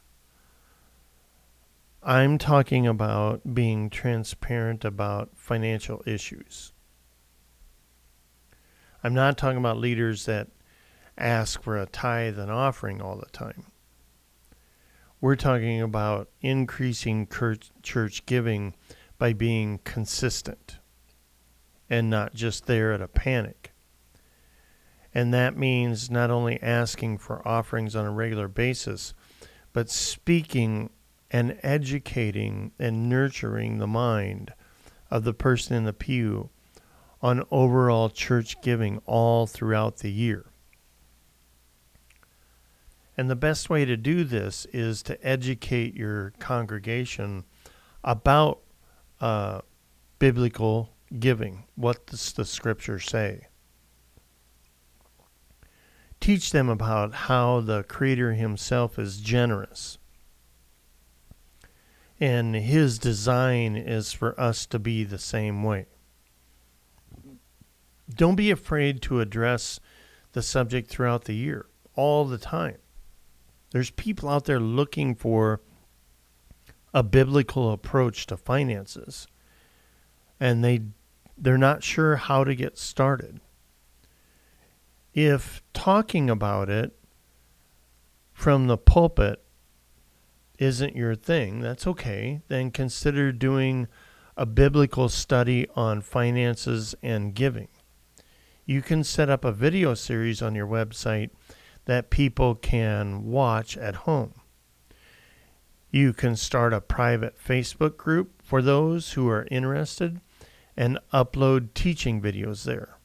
I'm 2.02 2.38
talking 2.38 2.86
about 2.86 3.54
being 3.54 3.90
transparent 3.90 4.84
about 4.84 5.30
financial 5.34 6.02
issues. 6.06 6.72
I'm 9.02 9.14
not 9.14 9.36
talking 9.36 9.58
about 9.58 9.76
leaders 9.76 10.24
that 10.26 10.48
ask 11.18 11.62
for 11.62 11.76
a 11.76 11.86
tithe 11.86 12.38
and 12.38 12.50
offering 12.50 13.02
all 13.02 13.16
the 13.16 13.26
time. 13.26 13.66
We're 15.20 15.36
talking 15.36 15.80
about 15.80 16.28
increasing 16.42 17.26
church 17.82 18.26
giving 18.26 18.74
by 19.18 19.32
being 19.32 19.78
consistent 19.78 20.78
and 21.88 22.10
not 22.10 22.34
just 22.34 22.66
there 22.66 22.92
at 22.92 23.00
a 23.00 23.08
panic. 23.08 23.72
And 25.14 25.32
that 25.32 25.56
means 25.56 26.10
not 26.10 26.30
only 26.30 26.62
asking 26.62 27.18
for 27.18 27.46
offerings 27.48 27.96
on 27.96 28.04
a 28.04 28.10
regular 28.10 28.48
basis, 28.48 29.14
but 29.72 29.88
speaking 29.88 30.90
and 31.30 31.58
educating 31.62 32.72
and 32.78 33.08
nurturing 33.08 33.78
the 33.78 33.86
mind 33.86 34.52
of 35.10 35.24
the 35.24 35.32
person 35.32 35.76
in 35.76 35.84
the 35.84 35.94
pew 35.94 36.50
on 37.22 37.42
overall 37.50 38.10
church 38.10 38.60
giving 38.60 39.00
all 39.06 39.46
throughout 39.46 39.98
the 39.98 40.12
year. 40.12 40.44
And 43.16 43.30
the 43.30 43.36
best 43.36 43.70
way 43.70 43.84
to 43.84 43.96
do 43.96 44.24
this 44.24 44.66
is 44.72 45.02
to 45.04 45.26
educate 45.26 45.94
your 45.94 46.32
congregation 46.38 47.44
about 48.04 48.60
uh, 49.20 49.62
biblical 50.18 50.94
giving. 51.18 51.64
What 51.76 52.06
does 52.06 52.32
the 52.32 52.44
scripture 52.44 52.98
say? 52.98 53.46
Teach 56.20 56.50
them 56.50 56.68
about 56.68 57.14
how 57.14 57.60
the 57.60 57.84
Creator 57.84 58.34
Himself 58.34 58.98
is 58.98 59.20
generous. 59.20 59.98
And 62.20 62.54
His 62.54 62.98
design 62.98 63.76
is 63.76 64.12
for 64.12 64.38
us 64.38 64.66
to 64.66 64.78
be 64.78 65.04
the 65.04 65.18
same 65.18 65.62
way. 65.62 65.86
Don't 68.08 68.36
be 68.36 68.50
afraid 68.50 69.02
to 69.02 69.20
address 69.20 69.80
the 70.32 70.42
subject 70.42 70.88
throughout 70.88 71.24
the 71.24 71.34
year, 71.34 71.66
all 71.94 72.24
the 72.24 72.38
time. 72.38 72.76
There's 73.70 73.90
people 73.90 74.28
out 74.28 74.44
there 74.44 74.60
looking 74.60 75.14
for 75.14 75.60
a 76.94 77.02
biblical 77.02 77.72
approach 77.72 78.26
to 78.26 78.36
finances, 78.36 79.26
and 80.40 80.64
they 80.64 80.82
they're 81.36 81.58
not 81.58 81.82
sure 81.82 82.16
how 82.16 82.44
to 82.44 82.54
get 82.54 82.78
started. 82.78 83.40
If 85.12 85.62
talking 85.74 86.30
about 86.30 86.70
it 86.70 86.96
from 88.32 88.66
the 88.66 88.78
pulpit 88.78 89.42
isn't 90.58 90.96
your 90.96 91.14
thing, 91.14 91.60
that's 91.60 91.86
okay. 91.86 92.40
Then 92.48 92.70
consider 92.70 93.32
doing 93.32 93.88
a 94.36 94.46
biblical 94.46 95.08
study 95.08 95.66
on 95.74 96.00
finances 96.00 96.94
and 97.02 97.34
giving. 97.34 97.68
You 98.64 98.82
can 98.82 99.04
set 99.04 99.30
up 99.30 99.44
a 99.44 99.52
video 99.52 99.94
series 99.94 100.42
on 100.42 100.54
your 100.54 100.66
website 100.66 101.30
that 101.86 102.10
people 102.10 102.54
can 102.54 103.24
watch 103.24 103.76
at 103.76 103.94
home. 103.94 104.34
You 105.90 106.12
can 106.12 106.36
start 106.36 106.74
a 106.74 106.80
private 106.80 107.36
Facebook 107.42 107.96
group 107.96 108.42
for 108.42 108.60
those 108.60 109.12
who 109.12 109.28
are 109.28 109.48
interested 109.50 110.20
and 110.76 110.98
upload 111.12 111.72
teaching 111.74 112.20
videos 112.20 112.64
there. 112.64 112.98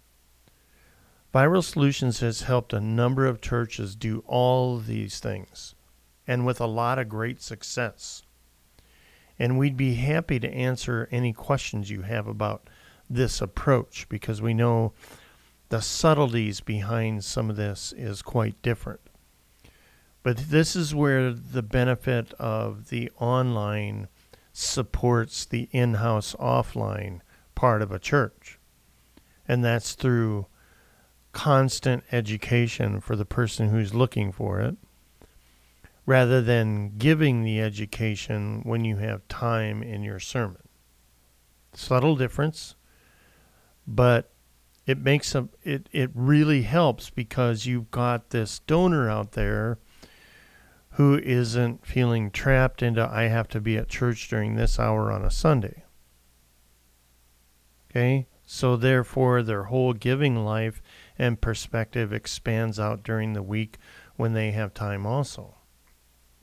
Viral 1.33 1.63
Solutions 1.63 2.19
has 2.19 2.41
helped 2.41 2.73
a 2.73 2.81
number 2.81 3.25
of 3.25 3.39
churches 3.39 3.95
do 3.95 4.21
all 4.27 4.77
these 4.77 5.19
things 5.19 5.75
and 6.27 6.45
with 6.45 6.59
a 6.59 6.65
lot 6.65 6.99
of 6.99 7.07
great 7.07 7.41
success. 7.41 8.23
And 9.39 9.57
we'd 9.57 9.77
be 9.77 9.95
happy 9.95 10.39
to 10.39 10.53
answer 10.53 11.07
any 11.11 11.31
questions 11.31 11.89
you 11.89 12.01
have 12.01 12.27
about 12.27 12.69
this 13.09 13.41
approach 13.41 14.07
because 14.09 14.41
we 14.41 14.53
know 14.53 14.93
the 15.71 15.81
subtleties 15.81 16.59
behind 16.59 17.23
some 17.23 17.49
of 17.49 17.55
this 17.55 17.93
is 17.95 18.21
quite 18.21 18.61
different. 18.61 18.99
But 20.21 20.35
this 20.35 20.75
is 20.75 20.93
where 20.93 21.31
the 21.31 21.63
benefit 21.63 22.33
of 22.33 22.89
the 22.89 23.09
online 23.17 24.09
supports 24.51 25.45
the 25.45 25.69
in 25.71 25.93
house 25.93 26.35
offline 26.37 27.21
part 27.55 27.81
of 27.81 27.89
a 27.89 27.99
church. 27.99 28.59
And 29.47 29.63
that's 29.63 29.93
through 29.93 30.47
constant 31.31 32.03
education 32.11 32.99
for 32.99 33.15
the 33.15 33.25
person 33.25 33.69
who's 33.69 33.93
looking 33.93 34.33
for 34.33 34.59
it, 34.59 34.75
rather 36.05 36.41
than 36.41 36.97
giving 36.97 37.43
the 37.43 37.61
education 37.61 38.59
when 38.65 38.83
you 38.83 38.97
have 38.97 39.25
time 39.29 39.81
in 39.81 40.03
your 40.03 40.19
sermon. 40.19 40.67
Subtle 41.73 42.17
difference, 42.17 42.75
but 43.87 44.30
it 44.85 44.99
makes 44.99 45.35
a 45.35 45.47
it, 45.63 45.87
it 45.91 46.09
really 46.13 46.63
helps 46.63 47.09
because 47.09 47.65
you've 47.65 47.91
got 47.91 48.31
this 48.31 48.59
donor 48.59 49.09
out 49.09 49.33
there 49.33 49.79
who 50.95 51.17
isn't 51.17 51.85
feeling 51.85 52.31
trapped 52.31 52.83
into 52.83 53.07
I 53.07 53.23
have 53.23 53.47
to 53.49 53.61
be 53.61 53.77
at 53.77 53.87
church 53.87 54.27
during 54.27 54.55
this 54.55 54.79
hour 54.79 55.11
on 55.11 55.23
a 55.23 55.31
Sunday. 55.31 55.83
Okay? 57.89 58.27
So, 58.45 58.75
therefore, 58.75 59.43
their 59.43 59.63
whole 59.63 59.93
giving 59.93 60.43
life 60.43 60.81
and 61.17 61.39
perspective 61.39 62.11
expands 62.11 62.79
out 62.79 63.03
during 63.03 63.31
the 63.31 63.43
week 63.43 63.77
when 64.17 64.33
they 64.33 64.51
have 64.51 64.73
time 64.73 65.05
also. 65.05 65.55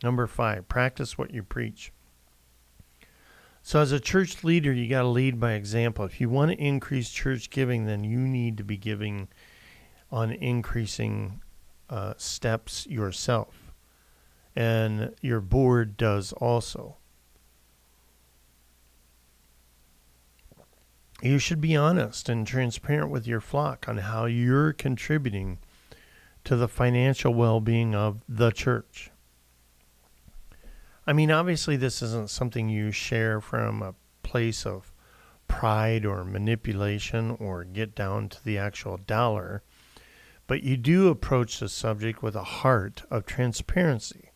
Number 0.02 0.26
five, 0.26 0.68
practice 0.68 1.18
what 1.18 1.34
you 1.34 1.42
preach. 1.42 1.92
So, 3.62 3.80
as 3.80 3.92
a 3.92 4.00
church 4.00 4.44
leader, 4.44 4.72
you 4.72 4.88
got 4.88 5.02
to 5.02 5.08
lead 5.08 5.38
by 5.38 5.52
example. 5.52 6.04
If 6.04 6.20
you 6.20 6.28
want 6.28 6.50
to 6.52 6.56
increase 6.56 7.10
church 7.10 7.50
giving, 7.50 7.84
then 7.84 8.02
you 8.04 8.18
need 8.18 8.56
to 8.58 8.64
be 8.64 8.76
giving 8.76 9.28
on 10.10 10.32
increasing 10.32 11.42
uh, 11.90 12.14
steps 12.16 12.86
yourself. 12.86 13.72
And 14.56 15.14
your 15.20 15.40
board 15.40 15.96
does 15.96 16.32
also. 16.32 16.96
you 21.22 21.38
should 21.38 21.60
be 21.60 21.74
honest 21.76 22.28
and 22.28 22.46
transparent 22.46 23.10
with 23.10 23.26
your 23.26 23.40
flock 23.40 23.88
on 23.88 23.98
how 23.98 24.26
you're 24.26 24.72
contributing 24.72 25.58
to 26.44 26.56
the 26.56 26.68
financial 26.68 27.34
well 27.34 27.60
being 27.60 27.94
of 27.94 28.22
the 28.28 28.50
church. 28.50 29.10
I 31.08 31.14
mean, 31.14 31.30
obviously, 31.30 31.78
this 31.78 32.02
isn't 32.02 32.28
something 32.28 32.68
you 32.68 32.92
share 32.92 33.40
from 33.40 33.80
a 33.80 33.94
place 34.22 34.66
of 34.66 34.92
pride 35.48 36.04
or 36.04 36.22
manipulation 36.22 37.30
or 37.40 37.64
get 37.64 37.94
down 37.94 38.28
to 38.28 38.44
the 38.44 38.58
actual 38.58 38.98
dollar, 38.98 39.62
but 40.46 40.62
you 40.62 40.76
do 40.76 41.08
approach 41.08 41.60
the 41.60 41.70
subject 41.70 42.22
with 42.22 42.36
a 42.36 42.44
heart 42.44 43.04
of 43.10 43.24
transparency. 43.24 44.32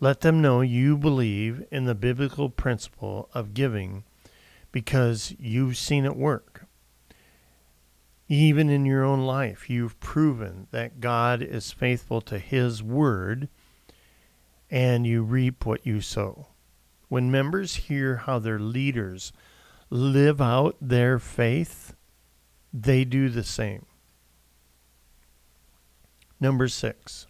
Let 0.00 0.22
them 0.22 0.42
know 0.42 0.60
you 0.60 0.96
believe 0.96 1.64
in 1.70 1.84
the 1.84 1.94
biblical 1.94 2.50
principle 2.50 3.30
of 3.32 3.54
giving 3.54 4.02
because 4.72 5.36
you've 5.38 5.76
seen 5.76 6.04
it 6.04 6.16
work. 6.16 6.66
Even 8.26 8.68
in 8.68 8.84
your 8.84 9.04
own 9.04 9.24
life, 9.24 9.70
you've 9.70 10.00
proven 10.00 10.66
that 10.72 10.98
God 10.98 11.42
is 11.42 11.70
faithful 11.70 12.20
to 12.22 12.40
His 12.40 12.82
word 12.82 13.48
and 14.70 15.06
you 15.06 15.22
reap 15.22 15.64
what 15.64 15.86
you 15.86 16.00
sow. 16.00 16.48
When 17.08 17.30
members 17.30 17.74
hear 17.74 18.16
how 18.16 18.38
their 18.38 18.58
leaders 18.58 19.32
live 19.90 20.40
out 20.40 20.76
their 20.80 21.18
faith, 21.18 21.94
they 22.72 23.04
do 23.04 23.28
the 23.28 23.44
same. 23.44 23.86
Number 26.40 26.68
six, 26.68 27.26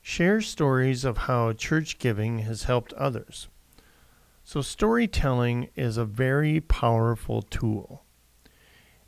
share 0.00 0.40
stories 0.40 1.04
of 1.04 1.18
how 1.18 1.52
church 1.52 1.98
giving 1.98 2.40
has 2.40 2.64
helped 2.64 2.92
others. 2.92 3.48
So, 4.44 4.60
storytelling 4.60 5.70
is 5.76 5.96
a 5.96 6.04
very 6.04 6.60
powerful 6.60 7.42
tool. 7.42 8.04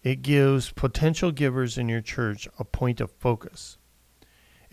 It 0.03 0.23
gives 0.23 0.71
potential 0.71 1.33
givers 1.33 1.77
in 1.77 1.89
your 1.89 2.01
church 2.01 2.49
a 2.59 2.65
point 2.65 3.01
of 3.01 3.11
focus. 3.11 3.79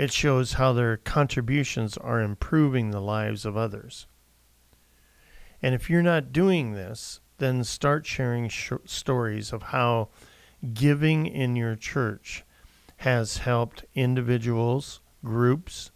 It 0.01 0.11
shows 0.11 0.53
how 0.53 0.73
their 0.73 0.97
contributions 0.97 1.95
are 1.95 2.21
improving 2.21 2.89
the 2.89 2.99
lives 2.99 3.45
of 3.45 3.55
others. 3.55 4.07
And 5.61 5.75
if 5.75 5.91
you're 5.91 6.01
not 6.01 6.33
doing 6.33 6.71
this, 6.71 7.19
then 7.37 7.63
start 7.63 8.07
sharing 8.07 8.49
sh- 8.49 8.71
stories 8.83 9.53
of 9.53 9.61
how 9.61 10.09
giving 10.73 11.27
in 11.27 11.55
your 11.55 11.75
church 11.75 12.43
has 12.97 13.37
helped 13.37 13.85
individuals, 13.93 15.01
groups, 15.23 15.91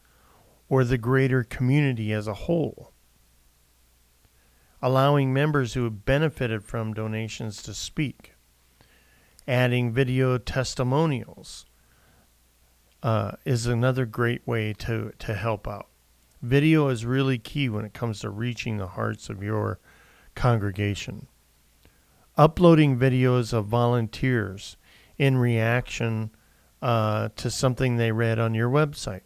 or 0.69 0.83
the 0.83 0.99
greater 0.99 1.43
community 1.43 2.13
as 2.13 2.27
a 2.27 2.45
whole 2.45 2.93
allowing 4.83 5.33
members 5.33 5.73
who 5.73 5.83
have 5.83 6.05
benefited 6.05 6.63
from 6.63 6.93
donations 6.93 7.63
to 7.63 7.73
speak. 7.73 8.35
Adding 9.47 9.91
video 9.93 10.37
testimonials 10.37 11.65
uh, 13.05 13.33
is 13.45 13.67
another 13.67 14.03
great 14.07 14.41
way 14.47 14.73
to, 14.73 15.13
to 15.19 15.35
help 15.35 15.67
out. 15.67 15.85
Video 16.41 16.87
is 16.87 17.05
really 17.05 17.37
key 17.37 17.69
when 17.69 17.85
it 17.85 17.93
comes 17.93 18.19
to 18.19 18.31
reaching 18.31 18.77
the 18.77 18.87
hearts 18.87 19.29
of 19.29 19.43
your 19.43 19.79
congregation. 20.33 21.27
Uploading 22.35 22.97
videos 22.97 23.53
of 23.53 23.67
volunteers 23.67 24.75
in 25.19 25.37
reaction 25.37 26.31
uh, 26.81 27.29
to 27.35 27.51
something 27.51 27.97
they 27.97 28.11
read 28.11 28.39
on 28.39 28.55
your 28.55 28.71
website. 28.71 29.21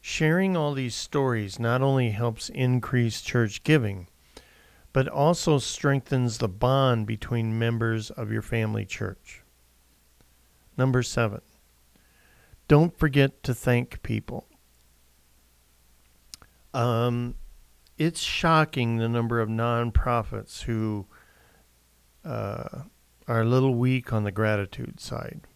Sharing 0.00 0.56
all 0.56 0.74
these 0.74 0.96
stories 0.96 1.60
not 1.60 1.82
only 1.82 2.10
helps 2.10 2.48
increase 2.48 3.22
church 3.22 3.62
giving, 3.62 4.08
but 4.92 5.06
also 5.06 5.60
strengthens 5.60 6.38
the 6.38 6.48
bond 6.48 7.06
between 7.06 7.56
members 7.56 8.10
of 8.10 8.32
your 8.32 8.42
family 8.42 8.84
church. 8.84 9.44
Number 10.76 11.04
seven, 11.04 11.42
don't 12.68 12.96
forget 12.96 13.42
to 13.42 13.54
thank 13.54 14.02
people. 14.02 14.46
Um, 16.74 17.34
it's 17.98 18.20
shocking 18.20 18.96
the 18.96 19.08
number 19.08 19.40
of 19.40 19.48
nonprofits 19.48 20.62
who 20.62 21.06
uh, 22.24 22.82
are 23.28 23.40
a 23.42 23.44
little 23.44 23.74
weak 23.74 24.12
on 24.12 24.24
the 24.24 24.32
gratitude 24.32 25.00
side. 25.00 25.46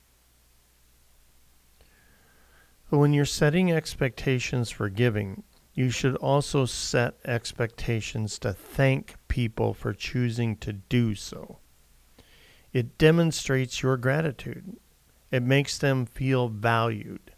But 2.91 2.99
when 2.99 3.13
you're 3.13 3.25
setting 3.25 3.73
expectations 3.73 4.71
for 4.71 4.89
giving, 4.89 5.43
you 5.75 5.91
should 5.91 6.17
also 6.17 6.65
set 6.65 7.17
expectations 7.25 8.39
to 8.39 8.53
thank 8.53 9.17
people 9.29 9.75
for 9.75 9.93
choosing 9.93 10.57
to 10.59 10.73
do 10.73 11.15
so. 11.15 11.59
It 12.73 12.97
demonstrates 12.99 13.83
your 13.83 13.97
gratitude, 13.97 14.77
it 15.31 15.43
makes 15.43 15.79
them 15.79 16.07
feel 16.07 16.49
valued. 16.49 17.33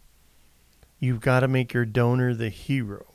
You've 0.99 1.21
got 1.21 1.41
to 1.41 1.49
make 1.49 1.73
your 1.73 1.85
donor 1.85 2.35
the 2.35 2.49
hero. 2.49 3.15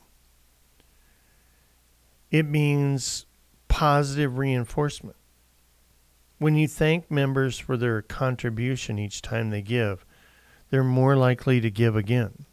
It 2.30 2.46
means 2.46 3.26
positive 3.68 4.38
reinforcement. 4.38 5.16
When 6.38 6.56
you 6.56 6.66
thank 6.66 7.10
members 7.10 7.58
for 7.58 7.76
their 7.76 8.02
contribution 8.02 8.98
each 8.98 9.22
time 9.22 9.50
they 9.50 9.62
give, 9.62 10.04
they're 10.70 10.82
more 10.82 11.16
likely 11.16 11.60
to 11.60 11.70
give 11.70 11.94
again. 11.94 12.46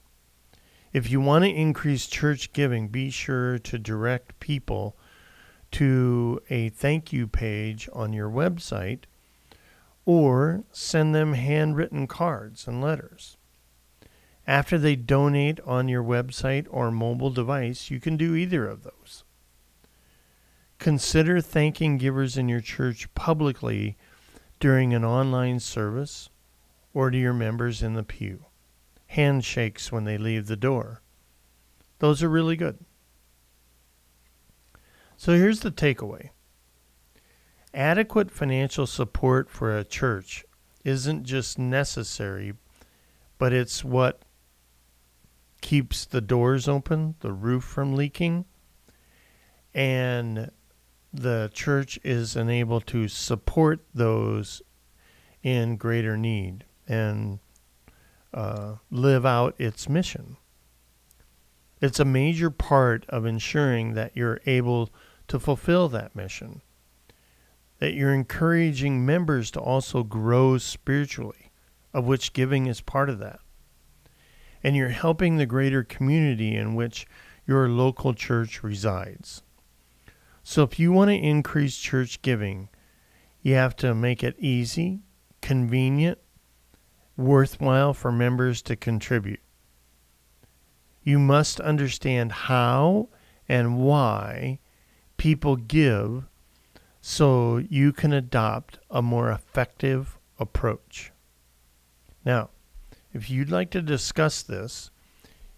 If 0.94 1.10
you 1.10 1.22
want 1.22 1.46
to 1.46 1.50
increase 1.50 2.06
church 2.06 2.54
giving, 2.54 2.90
be 2.90 3.10
sure 3.10 3.58
to 3.60 3.80
direct 3.80 4.40
people 4.40 4.98
to 5.72 6.42
a 6.50 6.70
thank 6.70 7.14
you 7.14 7.28
page 7.28 7.90
on 7.94 8.14
your 8.14 8.30
website 8.30 9.06
or 10.06 10.64
send 10.72 11.14
them 11.14 11.34
handwritten 11.34 12.08
cards 12.08 12.68
and 12.68 12.82
letters. 12.82 13.38
After 14.48 14.78
they 14.78 14.96
donate 14.96 15.60
on 15.62 15.88
your 15.88 16.04
website 16.04 16.66
or 16.70 16.92
mobile 16.92 17.30
device, 17.30 17.92
you 17.92 18.00
can 18.00 18.18
do 18.18 18.36
either 18.36 18.68
of 18.68 18.84
those. 18.84 19.24
Consider 20.80 21.42
thanking 21.42 21.98
givers 21.98 22.38
in 22.38 22.50
your 22.50 22.62
church 22.62 23.14
publicly 23.14 23.98
during 24.60 24.94
an 24.94 25.06
online 25.06 25.60
service 25.60 26.30
or 26.94 27.12
to 27.12 27.18
your 27.18 27.34
members 27.34 27.84
in 27.84 27.94
the 27.94 28.04
pew 28.04 28.46
handshakes 29.12 29.92
when 29.92 30.06
they 30.06 30.18
leave 30.18 30.48
the 30.48 30.56
door. 30.56 31.02
Those 32.00 32.24
are 32.24 32.30
really 32.30 32.56
good. 32.56 32.80
So 35.18 35.34
here's 35.34 35.60
the 35.60 35.72
takeaway 35.72 36.30
adequate 37.74 38.32
financial 38.32 38.88
support 38.88 39.50
for 39.50 39.78
a 39.78 39.84
church 39.84 40.46
isn't 40.84 41.24
just 41.24 41.60
necessary, 41.60 42.54
but 43.38 43.54
it's 43.54 43.84
what 43.84 44.24
keeps 45.62 46.06
the 46.06 46.22
doors 46.22 46.68
open, 46.68 47.16
the 47.20 47.34
roof 47.34 47.64
from 47.64 47.96
leaking, 47.96 48.46
and 49.74 50.52
the 51.14 51.50
church 51.54 52.00
is 52.04 52.36
enabled 52.36 52.88
to 52.88 53.08
support 53.08 53.86
those 53.94 54.62
in 55.44 55.76
greater 55.76 56.18
need. 56.18 56.66
And 56.88 57.40
uh, 58.34 58.76
live 58.90 59.26
out 59.26 59.56
its 59.58 59.90
mission. 59.90 60.38
It's 61.82 62.00
a 62.00 62.06
major 62.06 62.50
part 62.50 63.06
of 63.10 63.26
ensuring 63.26 63.94
that 63.96 64.16
you're 64.16 64.40
able 64.46 64.90
to 65.28 65.40
fulfill 65.40 65.90
that 65.90 66.16
mission, 66.16 66.62
that 67.82 67.96
you're 67.96 68.14
encouraging 68.14 69.04
members 69.04 69.50
to 69.50 69.60
also 69.60 70.04
grow 70.04 70.60
spiritually, 70.60 71.52
of 71.96 72.06
which 72.06 72.32
giving 72.32 72.68
is 72.68 72.80
part 72.80 73.10
of 73.10 73.18
that. 73.18 73.40
And 74.64 74.76
you're 74.76 74.90
helping 74.90 75.38
the 75.38 75.48
greater 75.48 75.84
community 75.84 76.56
in 76.56 76.76
which 76.76 77.08
your 77.48 77.68
local 77.68 78.14
church 78.14 78.62
resides. 78.62 79.42
So, 80.44 80.62
if 80.62 80.78
you 80.78 80.92
want 80.92 81.10
to 81.10 81.16
increase 81.16 81.76
church 81.76 82.22
giving, 82.22 82.70
you 83.42 83.56
have 83.56 83.76
to 83.78 83.96
make 83.96 84.24
it 84.24 84.36
easy, 84.38 85.00
convenient, 85.42 86.20
worthwhile 87.18 87.96
for 87.96 88.12
members 88.12 88.62
to 88.64 88.76
contribute. 88.76 89.42
You 91.02 91.18
must 91.18 91.60
understand 91.60 92.32
how 92.32 93.10
and 93.50 93.80
why 93.80 94.60
people 95.18 95.56
give 95.56 96.28
so 97.02 97.58
you 97.58 97.92
can 97.92 98.14
adopt 98.14 98.80
a 98.90 99.02
more 99.02 99.30
effective 99.32 100.18
approach. 100.40 101.12
Now, 102.24 102.52
if 103.12 103.30
you'd 103.30 103.50
like 103.50 103.72
to 103.72 103.82
discuss 103.82 104.42
this, 104.44 104.92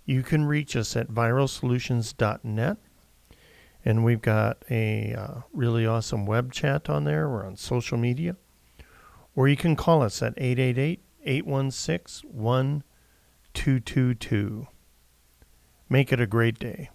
you 0.05 0.23
can 0.23 0.45
reach 0.45 0.75
us 0.75 0.95
at 0.95 1.09
viralsolutions.net. 1.09 2.77
And 3.85 4.05
we've 4.05 4.21
got 4.21 4.63
a 4.69 5.13
uh, 5.13 5.41
really 5.51 5.85
awesome 5.85 6.25
web 6.25 6.53
chat 6.53 6.89
on 6.89 7.03
there. 7.03 7.29
We're 7.29 7.45
on 7.45 7.57
social 7.57 7.97
media. 7.97 8.37
Or 9.35 9.49
you 9.49 9.57
can 9.57 9.75
call 9.75 10.01
us 10.01 10.21
at 10.21 10.33
888 10.37 11.01
816 11.25 12.31
1222. 12.31 14.67
Make 15.89 16.13
it 16.13 16.21
a 16.21 16.27
great 16.27 16.59
day. 16.59 16.89